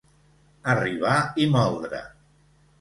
[0.73, 2.03] Arribar i moldre.